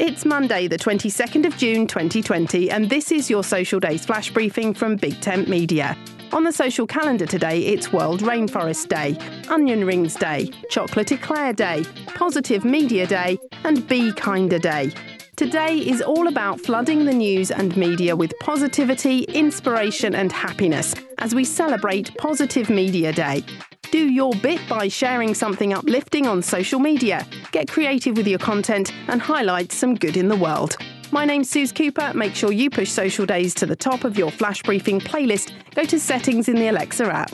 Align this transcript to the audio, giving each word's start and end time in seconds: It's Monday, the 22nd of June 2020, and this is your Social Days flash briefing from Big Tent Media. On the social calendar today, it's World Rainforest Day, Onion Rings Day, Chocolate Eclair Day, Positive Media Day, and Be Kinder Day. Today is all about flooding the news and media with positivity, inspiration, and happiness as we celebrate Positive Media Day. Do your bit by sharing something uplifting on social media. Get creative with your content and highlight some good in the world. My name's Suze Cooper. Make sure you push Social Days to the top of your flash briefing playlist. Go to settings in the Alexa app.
It's 0.00 0.24
Monday, 0.24 0.66
the 0.66 0.78
22nd 0.78 1.44
of 1.44 1.58
June 1.58 1.86
2020, 1.86 2.70
and 2.70 2.88
this 2.88 3.12
is 3.12 3.28
your 3.28 3.44
Social 3.44 3.78
Days 3.78 4.06
flash 4.06 4.30
briefing 4.30 4.72
from 4.72 4.96
Big 4.96 5.20
Tent 5.20 5.46
Media. 5.46 5.94
On 6.32 6.42
the 6.42 6.52
social 6.52 6.86
calendar 6.86 7.26
today, 7.26 7.60
it's 7.66 7.92
World 7.92 8.22
Rainforest 8.22 8.88
Day, 8.88 9.18
Onion 9.50 9.84
Rings 9.84 10.14
Day, 10.14 10.50
Chocolate 10.70 11.12
Eclair 11.12 11.52
Day, 11.52 11.84
Positive 12.14 12.64
Media 12.64 13.06
Day, 13.06 13.38
and 13.64 13.86
Be 13.88 14.10
Kinder 14.14 14.58
Day. 14.58 14.90
Today 15.36 15.76
is 15.76 16.00
all 16.00 16.28
about 16.28 16.62
flooding 16.62 17.04
the 17.04 17.12
news 17.12 17.50
and 17.50 17.76
media 17.76 18.16
with 18.16 18.32
positivity, 18.40 19.24
inspiration, 19.24 20.14
and 20.14 20.32
happiness 20.32 20.94
as 21.18 21.34
we 21.34 21.44
celebrate 21.44 22.16
Positive 22.16 22.70
Media 22.70 23.12
Day. 23.12 23.44
Do 23.90 24.08
your 24.08 24.32
bit 24.34 24.60
by 24.68 24.86
sharing 24.86 25.34
something 25.34 25.72
uplifting 25.72 26.28
on 26.28 26.42
social 26.42 26.78
media. 26.78 27.26
Get 27.50 27.68
creative 27.68 28.16
with 28.16 28.28
your 28.28 28.38
content 28.38 28.92
and 29.08 29.20
highlight 29.20 29.72
some 29.72 29.96
good 29.96 30.16
in 30.16 30.28
the 30.28 30.36
world. 30.36 30.76
My 31.10 31.24
name's 31.24 31.50
Suze 31.50 31.72
Cooper. 31.72 32.12
Make 32.14 32.36
sure 32.36 32.52
you 32.52 32.70
push 32.70 32.88
Social 32.88 33.26
Days 33.26 33.52
to 33.54 33.66
the 33.66 33.74
top 33.74 34.04
of 34.04 34.16
your 34.16 34.30
flash 34.30 34.62
briefing 34.62 35.00
playlist. 35.00 35.52
Go 35.74 35.84
to 35.86 35.98
settings 35.98 36.48
in 36.48 36.54
the 36.54 36.68
Alexa 36.68 37.04
app. 37.04 37.32